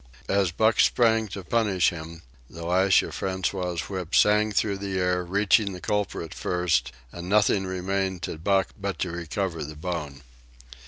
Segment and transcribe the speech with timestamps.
[0.29, 5.23] As Buck sprang to punish him, the lash of François's whip sang through the air,
[5.23, 10.23] reaching the culprit first; and nothing remained to Buck but to recover the bone.